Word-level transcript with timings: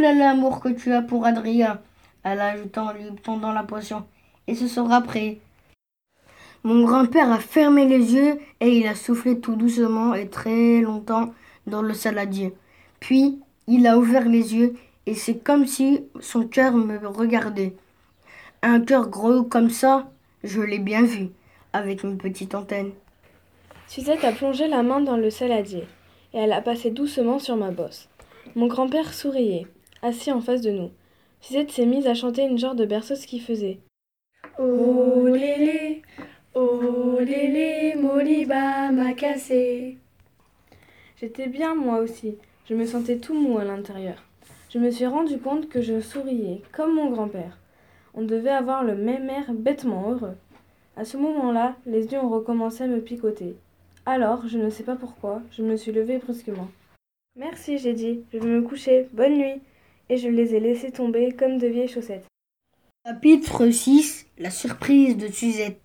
L'amour 0.00 0.60
que 0.60 0.70
tu 0.70 0.94
as 0.94 1.02
pour 1.02 1.26
Adrien, 1.26 1.78
elle 2.22 2.40
ajouta 2.40 2.84
en 2.84 2.92
lui 2.92 3.04
tendant 3.22 3.52
la 3.52 3.64
potion, 3.64 4.06
et 4.46 4.54
ce 4.54 4.66
sera 4.66 5.02
prêt. 5.02 5.38
Mon 6.64 6.84
grand-père 6.84 7.30
a 7.30 7.38
fermé 7.38 7.86
les 7.86 8.14
yeux 8.14 8.38
et 8.60 8.78
il 8.78 8.86
a 8.86 8.94
soufflé 8.94 9.40
tout 9.40 9.56
doucement 9.56 10.14
et 10.14 10.28
très 10.28 10.80
longtemps 10.80 11.34
dans 11.66 11.82
le 11.82 11.92
saladier. 11.92 12.54
Puis 12.98 13.38
il 13.66 13.86
a 13.86 13.98
ouvert 13.98 14.26
les 14.26 14.54
yeux 14.54 14.74
et 15.04 15.14
c'est 15.14 15.36
comme 15.36 15.66
si 15.66 16.00
son 16.20 16.46
cœur 16.46 16.72
me 16.72 17.06
regardait. 17.06 17.74
Un 18.62 18.80
cœur 18.80 19.08
gros 19.08 19.42
comme 19.42 19.70
ça, 19.70 20.10
je 20.44 20.62
l'ai 20.62 20.78
bien 20.78 21.02
vu, 21.02 21.28
avec 21.74 22.04
une 22.04 22.16
petite 22.16 22.54
antenne. 22.54 22.92
Suzette 23.86 24.24
a 24.24 24.32
plongé 24.32 24.66
la 24.66 24.82
main 24.82 25.00
dans 25.00 25.16
le 25.16 25.30
saladier 25.30 25.84
et 26.32 26.38
elle 26.38 26.52
a 26.52 26.62
passé 26.62 26.90
doucement 26.90 27.38
sur 27.38 27.56
ma 27.56 27.70
bosse. 27.70 28.08
Mon 28.54 28.66
grand-père 28.66 29.12
souriait, 29.12 29.66
assis 30.02 30.32
en 30.32 30.40
face 30.40 30.60
de 30.60 30.70
nous. 30.70 30.90
Suzette 31.40 31.70
s'est 31.70 31.86
mise 31.86 32.06
à 32.06 32.14
chanter 32.14 32.42
une 32.42 32.58
genre 32.58 32.74
de 32.74 32.84
berceuse 32.84 33.26
qui 33.26 33.40
faisait 33.40 33.78
Oh 34.58 35.26
lélé, 35.26 36.02
oh 36.54 37.18
lélé, 37.20 37.94
Moliba 37.96 38.90
m'a 38.90 39.14
cassé. 39.14 39.98
J'étais 41.16 41.48
bien 41.48 41.74
moi 41.74 41.98
aussi, 41.98 42.36
je 42.68 42.74
me 42.74 42.84
sentais 42.84 43.18
tout 43.18 43.34
mou 43.34 43.58
à 43.58 43.64
l'intérieur. 43.64 44.22
Je 44.72 44.78
me 44.78 44.90
suis 44.90 45.06
rendu 45.06 45.38
compte 45.38 45.68
que 45.68 45.80
je 45.82 46.00
souriais, 46.00 46.62
comme 46.72 46.94
mon 46.94 47.10
grand-père. 47.10 47.58
On 48.14 48.22
devait 48.22 48.50
avoir 48.50 48.84
le 48.84 48.94
même 48.94 49.28
air 49.28 49.52
bêtement 49.52 50.10
heureux. 50.10 50.36
À 50.96 51.04
ce 51.04 51.16
moment-là, 51.16 51.76
les 51.86 52.06
yeux 52.12 52.20
ont 52.20 52.28
recommencé 52.28 52.84
à 52.84 52.86
me 52.86 53.00
picoter. 53.00 53.56
Alors, 54.06 54.46
je 54.46 54.58
ne 54.58 54.70
sais 54.70 54.82
pas 54.82 54.96
pourquoi, 54.96 55.42
je 55.52 55.62
me 55.62 55.76
suis 55.76 55.92
levée 55.92 56.18
brusquement. 56.18 56.68
Merci, 57.36 57.78
j'ai 57.78 57.92
dit, 57.92 58.24
je 58.32 58.38
vais 58.38 58.48
me 58.48 58.62
coucher, 58.62 59.08
bonne 59.12 59.38
nuit. 59.38 59.60
Et 60.12 60.16
je 60.16 60.28
les 60.28 60.56
ai 60.56 60.60
laissés 60.60 60.90
tomber 60.90 61.30
comme 61.30 61.58
de 61.58 61.68
vieilles 61.68 61.86
chaussettes. 61.86 62.26
Chapitre 63.06 63.70
6 63.70 64.26
La 64.38 64.50
surprise 64.50 65.16
de 65.16 65.28
Suzette. 65.28 65.80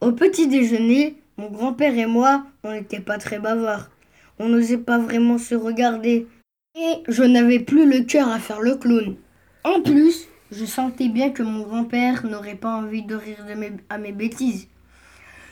Au 0.00 0.12
petit 0.12 0.46
déjeuner, 0.46 1.16
mon 1.36 1.50
grand-père 1.50 1.98
et 1.98 2.06
moi, 2.06 2.46
on 2.62 2.70
n'était 2.70 3.00
pas 3.00 3.18
très 3.18 3.40
bavards. 3.40 3.90
On 4.38 4.48
n'osait 4.48 4.78
pas 4.78 4.98
vraiment 4.98 5.36
se 5.36 5.56
regarder. 5.56 6.28
Et 6.76 7.02
je 7.08 7.24
n'avais 7.24 7.58
plus 7.58 7.90
le 7.90 8.04
cœur 8.04 8.28
à 8.28 8.38
faire 8.38 8.60
le 8.60 8.76
clown. 8.76 9.16
En 9.64 9.82
plus, 9.82 10.28
je 10.52 10.64
sentais 10.64 11.08
bien 11.08 11.30
que 11.30 11.42
mon 11.42 11.64
grand-père 11.64 12.24
n'aurait 12.24 12.54
pas 12.54 12.70
envie 12.70 13.02
de 13.02 13.16
rire 13.16 13.44
à 13.88 13.98
mes 13.98 14.12
bêtises. 14.12 14.68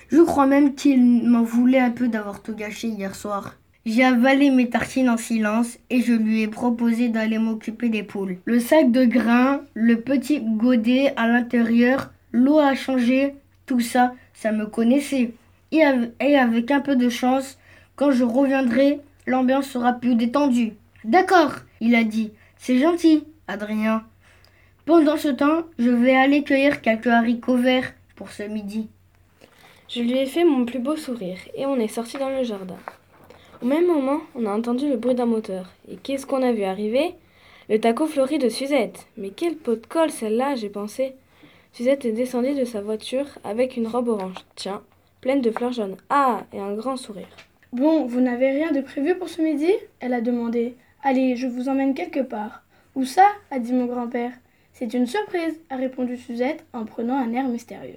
Je 0.08 0.20
crois 0.20 0.46
même 0.46 0.76
qu'il 0.76 1.28
m'en 1.28 1.42
voulait 1.42 1.80
un 1.80 1.90
peu 1.90 2.06
d'avoir 2.06 2.42
tout 2.42 2.54
gâché 2.54 2.86
hier 2.86 3.16
soir. 3.16 3.56
J'ai 3.86 4.02
avalé 4.02 4.50
mes 4.50 4.70
tartines 4.70 5.10
en 5.10 5.18
silence 5.18 5.78
et 5.90 6.00
je 6.00 6.14
lui 6.14 6.40
ai 6.40 6.48
proposé 6.48 7.10
d'aller 7.10 7.36
m'occuper 7.36 7.90
des 7.90 8.02
poules. 8.02 8.38
Le 8.46 8.58
sac 8.58 8.90
de 8.90 9.04
grains, 9.04 9.60
le 9.74 10.00
petit 10.00 10.40
godet 10.40 11.12
à 11.16 11.28
l'intérieur, 11.28 12.10
l'eau 12.32 12.58
à 12.58 12.74
changer, 12.74 13.34
tout 13.66 13.80
ça, 13.80 14.14
ça 14.32 14.52
me 14.52 14.66
connaissait. 14.66 15.32
Et 15.70 15.82
avec 15.82 16.70
un 16.70 16.80
peu 16.80 16.96
de 16.96 17.10
chance, 17.10 17.58
quand 17.96 18.10
je 18.10 18.24
reviendrai, 18.24 19.00
l'ambiance 19.26 19.68
sera 19.68 19.92
plus 19.92 20.14
détendue. 20.14 20.72
D'accord, 21.04 21.52
il 21.82 21.94
a 21.94 22.04
dit. 22.04 22.32
C'est 22.56 22.78
gentil, 22.78 23.24
Adrien. 23.48 24.02
Pendant 24.86 25.18
ce 25.18 25.28
temps, 25.28 25.64
je 25.78 25.90
vais 25.90 26.16
aller 26.16 26.42
cueillir 26.42 26.80
quelques 26.80 27.08
haricots 27.08 27.58
verts 27.58 27.92
pour 28.16 28.30
ce 28.30 28.44
midi. 28.44 28.88
Je 29.90 30.00
lui 30.00 30.16
ai 30.16 30.26
fait 30.26 30.44
mon 30.44 30.64
plus 30.64 30.78
beau 30.78 30.96
sourire 30.96 31.38
et 31.54 31.66
on 31.66 31.76
est 31.76 31.88
sorti 31.88 32.16
dans 32.16 32.30
le 32.30 32.44
jardin. 32.44 32.78
Au 33.64 33.66
même 33.66 33.86
moment, 33.86 34.20
on 34.34 34.44
a 34.44 34.54
entendu 34.54 34.90
le 34.90 34.98
bruit 34.98 35.14
d'un 35.14 35.24
moteur. 35.24 35.72
Et 35.90 35.96
qu'est-ce 35.96 36.26
qu'on 36.26 36.42
a 36.42 36.52
vu 36.52 36.64
arriver? 36.64 37.14
Le 37.70 37.80
taco 37.80 38.06
fleuri 38.06 38.36
de 38.36 38.50
Suzette. 38.50 39.06
Mais 39.16 39.30
quel 39.30 39.56
pot 39.56 39.80
de 39.80 39.86
colle 39.86 40.10
celle-là, 40.10 40.54
j'ai 40.54 40.68
pensé. 40.68 41.14
Suzette 41.72 42.04
est 42.04 42.12
descendue 42.12 42.52
de 42.52 42.66
sa 42.66 42.82
voiture 42.82 43.24
avec 43.42 43.78
une 43.78 43.86
robe 43.86 44.08
orange. 44.08 44.44
Tiens, 44.54 44.82
pleine 45.22 45.40
de 45.40 45.50
fleurs 45.50 45.72
jaunes. 45.72 45.96
Ah, 46.10 46.44
et 46.52 46.58
un 46.58 46.74
grand 46.74 46.98
sourire. 46.98 47.34
Bon, 47.72 48.04
vous 48.04 48.20
n'avez 48.20 48.50
rien 48.50 48.70
de 48.70 48.82
prévu 48.82 49.14
pour 49.14 49.30
ce 49.30 49.40
midi? 49.40 49.72
Elle 49.98 50.12
a 50.12 50.20
demandé. 50.20 50.76
Allez, 51.02 51.34
je 51.34 51.46
vous 51.46 51.70
emmène 51.70 51.94
quelque 51.94 52.20
part. 52.20 52.64
Où 52.94 53.06
ça? 53.06 53.28
a 53.50 53.58
dit 53.58 53.72
mon 53.72 53.86
grand-père. 53.86 54.32
C'est 54.74 54.92
une 54.92 55.06
surprise, 55.06 55.58
a 55.70 55.76
répondu 55.76 56.18
Suzette 56.18 56.66
en 56.74 56.84
prenant 56.84 57.16
un 57.16 57.32
air 57.32 57.48
mystérieux. 57.48 57.96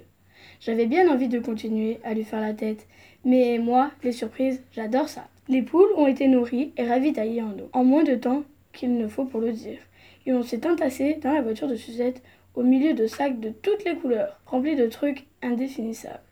J'avais 0.60 0.86
bien 0.86 1.12
envie 1.12 1.28
de 1.28 1.38
continuer 1.38 2.00
à 2.04 2.14
lui 2.14 2.24
faire 2.24 2.40
la 2.40 2.54
tête, 2.54 2.86
mais 3.28 3.58
moi, 3.58 3.90
les 4.02 4.12
surprises, 4.12 4.62
j'adore 4.72 5.10
ça. 5.10 5.28
Les 5.50 5.60
poules 5.60 5.92
ont 5.96 6.06
été 6.06 6.28
nourries 6.28 6.72
et 6.78 6.88
ravitaillées 6.88 7.42
en 7.42 7.50
eau, 7.50 7.68
en 7.74 7.84
moins 7.84 8.02
de 8.02 8.14
temps 8.14 8.42
qu'il 8.72 8.96
ne 8.96 9.06
faut 9.06 9.26
pour 9.26 9.42
le 9.42 9.52
dire. 9.52 9.80
Et 10.24 10.32
on 10.32 10.42
s'est 10.42 10.66
entassé 10.66 11.18
dans 11.22 11.34
la 11.34 11.42
voiture 11.42 11.68
de 11.68 11.76
Suzette 11.76 12.22
au 12.54 12.62
milieu 12.62 12.94
de 12.94 13.06
sacs 13.06 13.38
de 13.38 13.50
toutes 13.50 13.84
les 13.84 13.96
couleurs, 13.96 14.40
remplis 14.46 14.76
de 14.76 14.86
trucs 14.86 15.26
indéfinissables. 15.42 16.22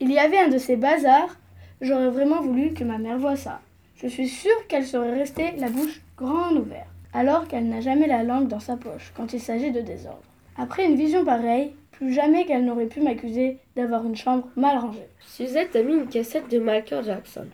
Il 0.00 0.10
y 0.10 0.18
avait 0.18 0.38
un 0.38 0.48
de 0.48 0.56
ces 0.56 0.76
bazars, 0.76 1.38
j'aurais 1.82 2.08
vraiment 2.08 2.40
voulu 2.40 2.72
que 2.72 2.82
ma 2.82 2.96
mère 2.96 3.18
voie 3.18 3.36
ça. 3.36 3.60
Je 3.96 4.08
suis 4.08 4.28
sûre 4.28 4.66
qu'elle 4.68 4.86
serait 4.86 5.18
restée 5.18 5.52
la 5.58 5.68
bouche 5.68 6.00
grande 6.16 6.56
ouverte, 6.56 6.88
alors 7.12 7.46
qu'elle 7.46 7.68
n'a 7.68 7.82
jamais 7.82 8.06
la 8.06 8.22
langue 8.22 8.48
dans 8.48 8.58
sa 8.58 8.78
poche 8.78 9.12
quand 9.14 9.34
il 9.34 9.40
s'agit 9.40 9.70
de 9.70 9.82
désordre. 9.82 10.29
Après 10.60 10.84
une 10.84 10.94
vision 10.94 11.24
pareille, 11.24 11.72
plus 11.90 12.12
jamais 12.12 12.44
qu'elle 12.44 12.66
n'aurait 12.66 12.84
pu 12.84 13.00
m'accuser 13.00 13.56
d'avoir 13.76 14.04
une 14.04 14.14
chambre 14.14 14.46
mal 14.56 14.76
rangée. 14.76 15.08
Suzette 15.20 15.74
a 15.74 15.82
mis 15.82 15.94
une 15.94 16.06
cassette 16.06 16.50
de 16.50 16.58
Michael 16.58 17.02
Jackson. 17.02 17.46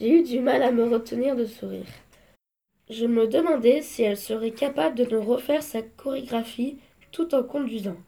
J'ai 0.00 0.18
eu 0.18 0.22
du 0.24 0.40
mal 0.40 0.60
à 0.64 0.72
me 0.72 0.82
retenir 0.82 1.36
de 1.36 1.44
sourire. 1.44 1.86
Je 2.90 3.06
me 3.06 3.28
demandais 3.28 3.82
si 3.82 4.02
elle 4.02 4.16
serait 4.16 4.50
capable 4.50 4.96
de 4.96 5.04
nous 5.04 5.22
refaire 5.22 5.62
sa 5.62 5.80
chorégraphie 5.80 6.78
tout 7.12 7.36
en 7.36 7.44
conduisant. 7.44 7.98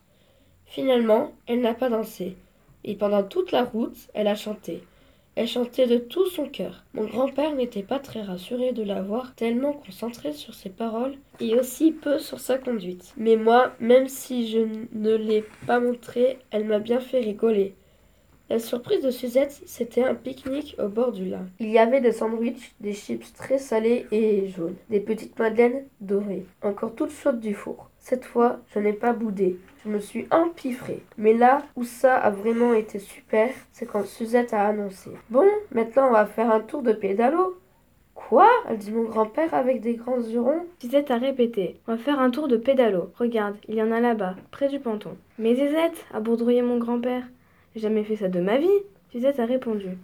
Finalement, 0.66 1.30
elle 1.46 1.60
n'a 1.60 1.74
pas 1.74 1.88
dansé, 1.88 2.36
et 2.82 2.96
pendant 2.96 3.22
toute 3.22 3.52
la 3.52 3.62
route, 3.62 3.96
elle 4.12 4.26
a 4.26 4.34
chanté. 4.34 4.82
Elle 5.34 5.48
chantait 5.48 5.86
de 5.86 5.96
tout 5.96 6.26
son 6.26 6.46
cœur. 6.46 6.84
Mon 6.92 7.04
grand-père 7.04 7.54
n'était 7.54 7.82
pas 7.82 7.98
très 7.98 8.20
rassuré 8.20 8.72
de 8.72 8.82
la 8.82 9.00
voir 9.00 9.34
tellement 9.34 9.72
concentrée 9.72 10.34
sur 10.34 10.52
ses 10.52 10.68
paroles 10.68 11.14
et 11.40 11.54
aussi 11.54 11.90
peu 11.90 12.18
sur 12.18 12.38
sa 12.38 12.58
conduite. 12.58 13.14
Mais 13.16 13.36
moi, 13.36 13.72
même 13.80 14.08
si 14.08 14.48
je 14.48 14.58
ne 14.92 15.14
l'ai 15.14 15.44
pas 15.66 15.80
montré, 15.80 16.38
elle 16.50 16.66
m'a 16.66 16.80
bien 16.80 17.00
fait 17.00 17.20
rigoler. 17.20 17.74
La 18.50 18.58
surprise 18.58 19.02
de 19.02 19.10
Suzette, 19.10 19.62
c'était 19.64 20.04
un 20.04 20.14
pique-nique 20.14 20.76
au 20.78 20.88
bord 20.88 21.12
du 21.12 21.24
lac. 21.24 21.40
Il 21.58 21.70
y 21.70 21.78
avait 21.78 22.02
des 22.02 22.12
sandwichs, 22.12 22.74
des 22.80 22.92
chips 22.92 23.32
très 23.32 23.56
salés 23.56 24.06
et 24.12 24.48
jaunes, 24.48 24.76
des 24.90 25.00
petites 25.00 25.38
madeleines 25.38 25.86
dorées, 26.02 26.44
encore 26.60 26.94
toutes 26.94 27.12
chaudes 27.12 27.40
du 27.40 27.54
four. 27.54 27.88
Cette 28.02 28.24
fois, 28.24 28.58
je 28.74 28.80
n'ai 28.80 28.92
pas 28.92 29.12
boudé. 29.12 29.60
Je 29.84 29.88
me 29.88 30.00
suis 30.00 30.26
empiffré. 30.32 31.04
Mais 31.16 31.34
là 31.34 31.62
où 31.76 31.84
ça 31.84 32.16
a 32.16 32.30
vraiment 32.30 32.74
été 32.74 32.98
super, 32.98 33.48
c'est 33.70 33.86
quand 33.86 34.04
Suzette 34.04 34.52
a 34.52 34.66
annoncé. 34.66 35.12
Bon, 35.30 35.46
maintenant 35.70 36.08
on 36.08 36.12
va 36.12 36.26
faire 36.26 36.50
un 36.50 36.58
tour 36.58 36.82
de 36.82 36.92
pédalo. 36.92 37.56
Quoi? 38.16 38.48
A 38.68 38.74
dit 38.74 38.90
mon 38.90 39.04
grand-père 39.04 39.54
avec 39.54 39.80
des 39.80 39.94
grands 39.94 40.20
yeux 40.20 40.40
ronds. 40.40 40.66
Suzette 40.80 41.12
a 41.12 41.16
répété. 41.16 41.76
On 41.86 41.92
va 41.92 41.98
faire 41.98 42.18
un 42.18 42.30
tour 42.30 42.48
de 42.48 42.56
pédalo. 42.56 43.12
Regarde, 43.18 43.56
il 43.68 43.76
y 43.76 43.82
en 43.82 43.92
a 43.92 44.00
là-bas, 44.00 44.34
près 44.50 44.68
du 44.68 44.80
ponton. 44.80 45.16
Mais 45.38 45.54
Zézette, 45.54 46.04
a 46.12 46.18
bourdouillé 46.18 46.62
mon 46.62 46.78
grand-père. 46.78 47.22
J'ai 47.74 47.82
jamais 47.82 48.02
fait 48.02 48.16
ça 48.16 48.28
de 48.28 48.40
ma 48.40 48.58
vie. 48.58 48.68
Suzette 49.12 49.38
a 49.38 49.46
répondu. 49.46 49.96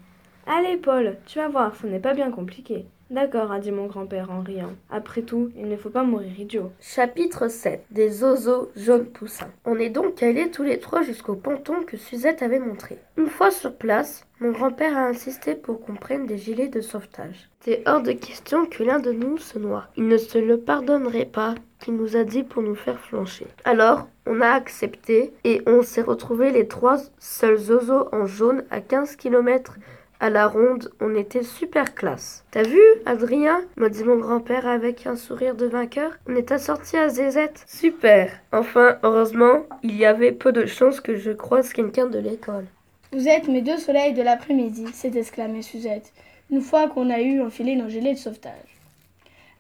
Allez, 0.47 0.77
Paul, 0.77 1.17
tu 1.27 1.41
vas 1.41 1.49
voir, 1.49 1.75
ce 1.75 1.89
n'est 1.89 1.99
pas 1.99 2.15
bien 2.15 2.31
compliqué. 2.31 2.87
D'accord, 3.11 3.53
a 3.53 3.59
dit 3.59 3.73
mon 3.73 3.87
grand-père 3.87 4.31
en 4.31 4.43
riant. 4.43 4.75
Après 4.91 5.23
tout, 5.23 5.51
il 5.57 5.67
ne 5.67 5.79
faut 5.79 5.89
pas 5.89 6.03
mourir 6.03 6.39
idiot. 6.39 6.71
Chapitre 6.79 7.49
7 7.49 7.83
Des 7.91 8.23
oiseaux 8.23 8.71
jaunes 8.77 9.07
poussins. 9.07 9.51
On 9.65 9.79
est 9.79 9.89
donc 9.89 10.23
allés 10.23 10.51
tous 10.51 10.63
les 10.63 10.79
trois 10.79 11.01
jusqu'au 11.01 11.35
ponton 11.35 11.85
que 11.87 11.97
Suzette 11.97 12.43
avait 12.43 12.59
montré. 12.59 12.99
Une 13.17 13.29
fois 13.29 13.51
sur 13.51 13.75
place, 13.75 14.27
mon 14.41 14.51
grand-père 14.51 14.95
a 14.95 15.07
insisté 15.07 15.55
pour 15.55 15.81
qu'on 15.81 15.95
prenne 15.95 16.27
des 16.27 16.37
gilets 16.37 16.69
de 16.69 16.83
sauvetage. 16.83 17.49
C'est 17.61 17.83
hors 17.87 18.03
de 18.03 18.13
question 18.13 18.67
que 18.67 18.83
l'un 18.83 18.99
de 18.99 19.13
nous 19.13 19.39
se 19.39 19.59
noie. 19.59 19.87
Il 19.97 20.07
ne 20.07 20.19
se 20.19 20.37
le 20.37 20.61
pardonnerait 20.61 21.25
pas 21.25 21.55
qu'il 21.81 21.97
nous 21.97 22.15
a 22.15 22.25
dit 22.25 22.43
pour 22.43 22.63
nous 22.63 22.75
faire 22.75 23.01
flancher. 23.01 23.47
Alors, 23.65 24.07
on 24.27 24.43
a 24.43 24.51
accepté 24.51 25.33
et 25.45 25.63
on 25.67 25.81
s'est 25.81 26.03
retrouvés 26.03 26.51
les 26.51 26.69
trois 26.69 26.99
seuls 27.19 27.71
oiseaux 27.71 28.09
en 28.13 28.27
jaune 28.27 28.65
à 28.71 28.83
15 28.83 29.17
km 29.17 29.77
à 30.21 30.31
la 30.31 30.49
ronde, 30.49 30.91
on 31.01 31.15
était 31.15 31.45
super 31.45 31.95
classe. 31.95 32.45
T'as 32.51 32.65
vu, 32.65 32.81
Adrien 33.07 33.61
m'a 33.77 33.89
dit 33.89 34.03
mon 34.03 34.17
grand-père 34.17 34.67
avec 34.67 35.07
un 35.07 35.15
sourire 35.15 35.55
de 35.55 35.67
vainqueur. 35.67 36.13
On 36.29 36.35
est 36.35 36.51
assorti 36.51 36.97
à 36.97 37.09
Zézette. 37.09 37.65
Super. 37.67 38.33
Enfin, 38.53 38.99
heureusement, 39.05 39.63
il 39.83 39.97
y 39.97 40.05
avait 40.05 40.33
peu 40.33 40.51
de 40.51 40.67
chances 40.67 41.01
que 41.01 41.17
je 41.17 41.31
croise 41.31 41.73
quelqu'un 41.73 42.07
de 42.07 42.19
l'école. 42.19 42.67
Vous 43.13 43.29
êtes 43.29 43.49
mes 43.49 43.63
deux 43.63 43.79
soleils 43.79 44.13
de 44.13 44.23
l'après-midi, 44.23 44.87
s'est 44.93 45.17
exclamée 45.17 45.63
Suzette, 45.63 46.13
une 46.51 46.61
fois 46.61 46.89
qu'on 46.89 47.11
a 47.11 47.21
eu 47.21 47.41
enfilé 47.41 47.77
nos 47.77 47.89
gilets 47.89 48.15
de 48.15 48.19
sauvetage. 48.19 48.53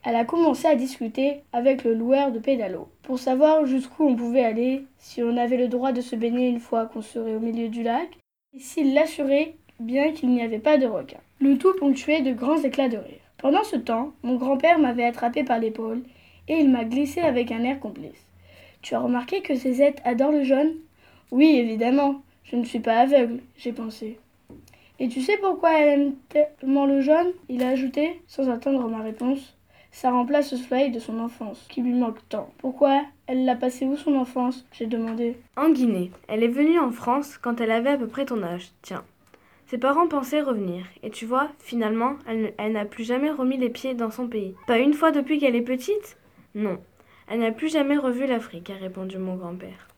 Elle 0.04 0.16
a 0.16 0.24
commencé 0.24 0.66
à 0.66 0.74
discuter 0.74 1.42
avec 1.52 1.84
le 1.84 1.94
loueur 1.94 2.30
de 2.30 2.38
pédalo 2.38 2.88
pour 3.02 3.18
savoir 3.18 3.64
jusqu'où 3.66 4.04
on 4.04 4.16
pouvait 4.16 4.44
aller, 4.44 4.84
si 4.98 5.22
on 5.22 5.36
avait 5.36 5.56
le 5.56 5.68
droit 5.68 5.92
de 5.92 6.00
se 6.00 6.16
baigner 6.16 6.48
une 6.48 6.60
fois 6.60 6.86
qu'on 6.86 7.02
serait 7.02 7.34
au 7.34 7.40
milieu 7.40 7.68
du 7.68 7.82
lac, 7.82 8.08
et 8.54 8.60
s'il 8.60 8.94
l'assurait 8.94 9.54
bien 9.80 10.12
qu'il 10.12 10.30
n'y 10.30 10.42
avait 10.42 10.58
pas 10.58 10.78
de 10.78 10.86
requins. 10.86 11.20
Le 11.40 11.56
tout 11.56 11.74
ponctué 11.78 12.20
de 12.20 12.32
grands 12.32 12.62
éclats 12.62 12.88
de 12.88 12.96
rire. 12.96 13.20
Pendant 13.38 13.62
ce 13.64 13.76
temps, 13.76 14.12
mon 14.22 14.36
grand-père 14.36 14.78
m'avait 14.78 15.04
attrapé 15.04 15.44
par 15.44 15.58
l'épaule 15.58 16.02
et 16.48 16.56
il 16.56 16.70
m'a 16.70 16.84
glissé 16.84 17.20
avec 17.20 17.52
un 17.52 17.62
air 17.62 17.78
complice. 17.78 18.26
Tu 18.82 18.94
as 18.94 19.00
remarqué 19.00 19.42
que 19.42 19.54
Césette 19.54 20.00
adore 20.04 20.32
le 20.32 20.44
jaune? 20.44 20.74
Oui, 21.30 21.56
évidemment. 21.56 22.22
Je 22.44 22.56
ne 22.56 22.64
suis 22.64 22.80
pas 22.80 23.00
aveugle, 23.00 23.40
j'ai 23.58 23.72
pensé. 23.72 24.18
Et 24.98 25.08
tu 25.08 25.20
sais 25.20 25.36
pourquoi 25.36 25.78
elle 25.78 26.00
aime 26.00 26.14
tellement 26.28 26.86
le 26.86 27.00
jaune? 27.00 27.32
Il 27.48 27.62
a 27.62 27.68
ajouté, 27.68 28.20
sans 28.26 28.48
attendre 28.48 28.88
ma 28.88 29.02
réponse. 29.02 29.54
Ça 29.92 30.10
remplace 30.10 30.52
le 30.52 30.58
soleil 30.58 30.90
de 30.90 30.98
son 30.98 31.18
enfance, 31.18 31.66
qui 31.68 31.82
lui 31.82 31.92
manque 31.92 32.26
tant. 32.28 32.50
Pourquoi 32.58 33.02
Elle 33.26 33.44
l'a 33.44 33.54
passé 33.54 33.84
où 33.84 33.96
son 33.96 34.14
enfance? 34.16 34.64
J'ai 34.72 34.86
demandé. 34.86 35.36
En 35.56 35.70
Guinée. 35.70 36.10
Elle 36.28 36.42
est 36.42 36.48
venue 36.48 36.78
en 36.78 36.90
France 36.90 37.38
quand 37.38 37.60
elle 37.60 37.70
avait 37.70 37.90
à 37.90 37.96
peu 37.96 38.06
près 38.06 38.24
ton 38.24 38.42
âge. 38.42 38.70
Tiens. 38.82 39.04
Ses 39.68 39.76
parents 39.76 40.08
pensaient 40.08 40.40
revenir, 40.40 40.86
et 41.02 41.10
tu 41.10 41.26
vois, 41.26 41.50
finalement, 41.58 42.16
elle, 42.26 42.72
n'a 42.72 42.86
plus 42.86 43.04
jamais 43.04 43.30
remis 43.30 43.58
les 43.58 43.68
pieds 43.68 43.92
dans 43.92 44.10
son 44.10 44.26
pays. 44.26 44.54
Pas 44.66 44.78
une 44.78 44.94
fois 44.94 45.12
depuis 45.12 45.38
qu'elle 45.38 45.56
est 45.56 45.60
petite? 45.60 46.16
Non. 46.54 46.78
Elle 47.28 47.40
n'a 47.40 47.52
plus 47.52 47.70
jamais 47.70 47.98
revu 47.98 48.26
l'Afrique, 48.26 48.70
a 48.70 48.76
répondu 48.76 49.18
mon 49.18 49.36
grand-père. 49.36 49.88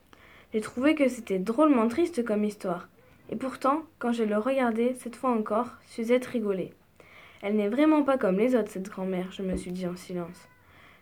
J'ai 0.52 0.60
trouvé 0.60 0.96
que 0.96 1.06
c'était 1.06 1.38
drôlement 1.38 1.86
triste 1.86 2.24
comme 2.24 2.42
histoire. 2.42 2.88
Et 3.30 3.36
pourtant, 3.36 3.82
quand 4.00 4.10
je 4.10 4.24
le 4.24 4.38
regardais, 4.38 4.96
cette 4.98 5.14
fois 5.14 5.30
encore, 5.30 5.68
Suzette 5.86 6.26
rigolait. 6.26 6.72
Elle 7.40 7.54
n'est 7.54 7.68
vraiment 7.68 8.02
pas 8.02 8.18
comme 8.18 8.38
les 8.38 8.56
autres, 8.56 8.72
cette 8.72 8.90
grand-mère, 8.90 9.30
je 9.30 9.42
me 9.42 9.54
suis 9.54 9.70
dit 9.70 9.86
en 9.86 9.94
silence. 9.94 10.48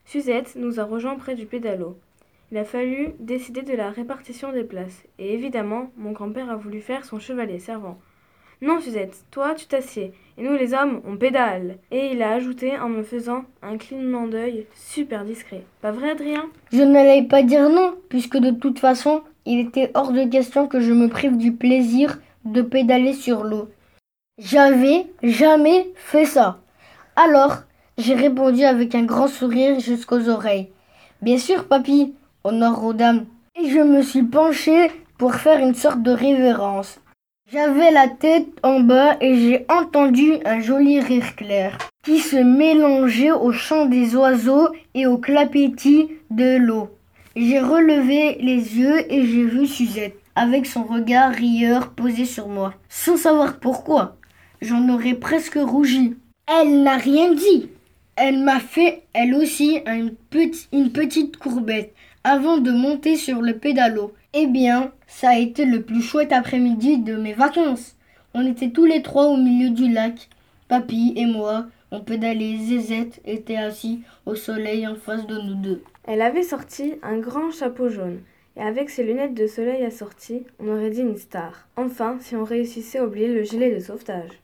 Suzette 0.05 0.57
nous 0.57 0.79
a 0.79 0.85
rejoints 0.85 1.17
près 1.17 1.37
du 1.37 1.47
pédalo. 1.47 1.99
Il 2.53 2.59
a 2.59 2.65
fallu 2.65 3.15
décider 3.19 3.63
de 3.63 3.75
la 3.75 3.89
répartition 3.89 4.53
des 4.53 4.65
places, 4.65 5.05
et 5.19 5.33
évidemment, 5.33 5.91
mon 5.97 6.13
grand-père 6.13 6.51
a 6.51 6.57
voulu 6.57 6.83
faire 6.83 7.07
son 7.07 7.19
chevalier 7.19 7.61
servant. 7.61 7.99
Non, 8.61 8.81
Suzette, 8.81 9.25
toi, 9.31 9.55
tu 9.55 9.67
t'assieds, 9.67 10.13
et 10.37 10.43
nous, 10.43 10.55
les 10.55 10.75
hommes, 10.75 11.01
on 11.07 11.17
pédale. 11.17 11.79
Et 11.93 12.11
il 12.13 12.23
a 12.23 12.33
ajouté 12.33 12.77
en 12.77 12.89
me 12.89 13.05
faisant 13.05 13.45
un 13.63 13.79
clignement 13.79 14.27
d'œil 14.27 14.67
super 14.75 15.25
discret. 15.25 15.65
Pas 15.81 15.93
vrai, 15.93 16.11
Adrien? 16.11 16.47
Je 16.73 16.83
n'allais 16.83 17.23
pas 17.23 17.43
dire 17.43 17.69
non, 17.69 17.95
puisque 18.09 18.37
de 18.37 18.51
toute 18.51 18.81
façon, 18.81 19.23
il 19.47 19.61
était 19.61 19.93
hors 19.95 20.11
de 20.11 20.25
question 20.25 20.67
que 20.67 20.81
je 20.81 20.93
me 20.93 21.09
prive 21.09 21.37
du 21.37 21.53
plaisir 21.53 22.19
de 22.45 22.63
pédaler 22.63 23.13
sur 23.13 23.45
l'eau. 23.45 23.69
J'avais 24.39 25.07
jamais 25.23 25.89
fait 25.95 26.25
ça. 26.25 26.59
Alors, 27.15 27.59
j'ai 27.97 28.15
répondu 28.15 28.65
avec 28.65 28.95
un 28.97 29.05
grand 29.05 29.29
sourire 29.29 29.79
jusqu'aux 29.79 30.29
oreilles. 30.29 30.69
Bien 31.23 31.39
sûr, 31.39 31.67
papy, 31.67 32.15
honneur 32.43 32.85
aux 32.85 32.93
dames. 32.93 33.27
Et 33.61 33.71
je 33.71 33.81
me 33.81 34.03
suis 34.03 34.25
penché 34.25 34.91
pour 35.17 35.35
faire 35.35 35.59
une 35.61 35.75
sorte 35.75 36.03
de 36.03 36.13
révérence. 36.13 37.01
J'avais 37.51 37.91
la 37.91 38.09
tête 38.09 38.49
en 38.63 38.81
bas 38.81 39.17
et 39.23 39.35
j'ai 39.37 39.65
entendu 39.71 40.35
un 40.45 40.61
joli 40.61 41.01
rire 41.01 41.35
clair 41.35 41.79
qui 42.05 42.19
se 42.19 42.37
mélangeait 42.37 43.33
au 43.33 43.53
chant 43.53 43.87
des 43.87 44.15
oiseaux 44.15 44.69
et 44.93 45.07
au 45.07 45.17
clapetis 45.17 46.11
de 46.31 46.59
l'eau. 46.59 46.91
J'ai 47.37 47.59
relevé 47.59 48.37
les 48.43 48.77
yeux 48.77 49.11
et 49.11 49.25
j'ai 49.25 49.45
vu 49.45 49.67
Suzette 49.67 50.19
avec 50.37 50.67
son 50.67 50.83
regard 50.83 51.33
rieur 51.33 51.93
posé 51.93 52.27
sur 52.27 52.49
moi, 52.49 52.75
sans 52.91 53.17
savoir 53.17 53.61
pourquoi. 53.61 54.19
J'en 54.61 54.87
aurais 54.91 55.15
presque 55.15 55.59
rougi. 55.59 56.17
Elle 56.47 56.83
n'a 56.83 56.99
rien 56.99 57.33
dit. 57.33 57.71
Elle 58.17 58.41
m'a 58.41 58.61
fait, 58.61 59.05
elle 59.15 59.35
aussi, 59.35 59.81
une, 59.87 60.11
petite, 60.11 60.69
une 60.71 60.93
petite 60.93 61.39
courbette 61.39 61.95
avant 62.29 62.59
de 62.59 62.71
monter 62.71 63.17
sur 63.17 63.41
le 63.41 63.57
pédalo. 63.57 64.13
Eh 64.35 64.47
bien, 64.47 64.93
ça 65.07 65.31
a 65.31 65.39
été 65.39 65.65
le 65.65 65.81
plus 65.81 66.03
chouette 66.03 66.31
après-midi 66.31 66.99
de 66.99 67.17
mes 67.17 67.33
vacances. 67.33 67.97
On 68.35 68.47
était 68.47 68.69
tous 68.69 68.85
les 68.85 69.01
trois 69.01 69.29
au 69.29 69.39
milieu 69.39 69.71
du 69.71 69.91
lac. 69.91 70.29
Papy 70.69 71.15
et 71.17 71.25
moi, 71.25 71.69
on 71.91 72.01
pédalait. 72.01 72.59
Zézette 72.59 73.23
était 73.25 73.57
assis 73.57 74.03
au 74.27 74.35
soleil 74.35 74.87
en 74.87 74.95
face 74.95 75.27
de 75.27 75.39
nous 75.39 75.55
deux. 75.55 75.83
Elle 76.05 76.21
avait 76.21 76.43
sorti 76.43 76.97
un 77.03 77.17
grand 77.17 77.51
chapeau 77.51 77.89
jaune. 77.89 78.21
Et 78.59 78.61
avec 78.61 78.91
ses 78.91 79.05
lunettes 79.05 79.35
de 79.35 79.47
soleil 79.47 79.83
assorties, 79.85 80.45
on 80.61 80.69
aurait 80.69 80.91
dit 80.91 81.01
une 81.01 81.17
star. 81.17 81.67
Enfin, 81.77 82.19
si 82.21 82.37
on 82.37 82.45
réussissait 82.45 82.99
à 82.99 83.07
oublier 83.07 83.29
le 83.29 83.43
gilet 83.43 83.75
de 83.75 83.81
sauvetage. 83.81 84.43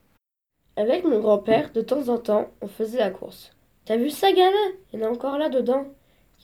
Avec 0.79 1.05
mon 1.05 1.21
grand-père, 1.21 1.71
de 1.75 1.83
temps 1.83 2.09
en 2.09 2.17
temps, 2.17 2.49
on 2.63 2.67
faisait 2.67 2.99
la 2.99 3.11
course. 3.11 3.53
T'as 3.85 3.99
vu 3.99 4.09
ça, 4.09 4.33
gamin? 4.33 4.73
Il 4.95 5.03
est 5.03 5.07
encore 5.07 5.37
là 5.37 5.51
dedans 5.51 5.85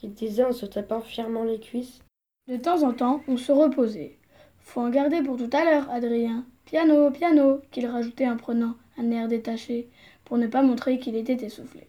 qu'il 0.01 0.13
disait 0.13 0.43
en 0.43 0.51
se 0.51 0.65
tapant 0.65 0.99
fièrement 0.99 1.43
les 1.43 1.59
cuisses. 1.59 1.99
De 2.47 2.57
temps 2.57 2.81
en 2.81 2.91
temps, 2.91 3.21
on 3.27 3.37
se 3.37 3.51
reposait. 3.51 4.17
Faut 4.59 4.81
en 4.81 4.89
garder 4.89 5.21
pour 5.21 5.37
tout 5.37 5.49
à 5.53 5.63
l'heure, 5.63 5.87
Adrien. 5.91 6.43
Piano, 6.65 7.11
piano, 7.11 7.59
qu'il 7.69 7.85
rajoutait 7.85 8.27
en 8.27 8.35
prenant 8.35 8.73
un 8.97 9.11
air 9.11 9.27
détaché, 9.27 9.89
pour 10.25 10.39
ne 10.39 10.47
pas 10.47 10.63
montrer 10.63 10.97
qu'il 10.97 11.15
était 11.15 11.45
essoufflé. 11.45 11.87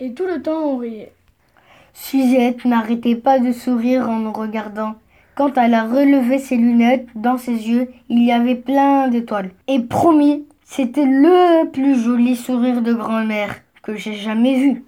Et 0.00 0.14
tout 0.14 0.26
le 0.26 0.42
temps, 0.42 0.64
on 0.64 0.78
riait. 0.78 1.12
Suzette 1.94 2.64
n'arrêtait 2.64 3.14
pas 3.14 3.38
de 3.38 3.52
sourire 3.52 4.10
en 4.10 4.18
nous 4.18 4.32
regardant. 4.32 4.96
Quand 5.36 5.56
elle 5.58 5.74
a 5.74 5.84
relevé 5.84 6.40
ses 6.40 6.56
lunettes, 6.56 7.06
dans 7.14 7.38
ses 7.38 7.68
yeux, 7.68 7.88
il 8.08 8.24
y 8.24 8.32
avait 8.32 8.56
plein 8.56 9.06
d'étoiles. 9.06 9.52
Et 9.68 9.78
promis, 9.78 10.44
c'était 10.64 11.06
le 11.06 11.70
plus 11.70 12.02
joli 12.02 12.34
sourire 12.34 12.82
de 12.82 12.92
grand-mère 12.92 13.60
que 13.84 13.94
j'ai 13.94 14.14
jamais 14.14 14.56
vu. 14.56 14.84